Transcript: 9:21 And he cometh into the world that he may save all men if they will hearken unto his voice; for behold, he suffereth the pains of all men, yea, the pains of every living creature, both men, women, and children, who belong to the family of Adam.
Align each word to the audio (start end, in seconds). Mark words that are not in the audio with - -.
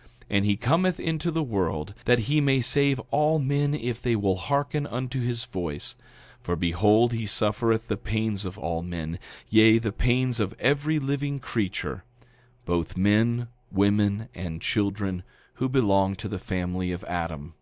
9:21 0.00 0.06
And 0.30 0.44
he 0.46 0.56
cometh 0.56 0.98
into 0.98 1.30
the 1.30 1.42
world 1.42 1.92
that 2.06 2.20
he 2.20 2.40
may 2.40 2.62
save 2.62 2.98
all 3.10 3.38
men 3.38 3.74
if 3.74 4.00
they 4.00 4.16
will 4.16 4.36
hearken 4.36 4.86
unto 4.86 5.20
his 5.20 5.44
voice; 5.44 5.94
for 6.40 6.56
behold, 6.56 7.12
he 7.12 7.26
suffereth 7.26 7.88
the 7.88 7.98
pains 7.98 8.46
of 8.46 8.56
all 8.56 8.80
men, 8.80 9.18
yea, 9.50 9.76
the 9.76 9.92
pains 9.92 10.40
of 10.40 10.54
every 10.58 10.98
living 10.98 11.38
creature, 11.38 12.02
both 12.64 12.96
men, 12.96 13.48
women, 13.70 14.30
and 14.34 14.62
children, 14.62 15.22
who 15.56 15.68
belong 15.68 16.14
to 16.16 16.28
the 16.28 16.38
family 16.38 16.92
of 16.92 17.04
Adam. 17.04 17.52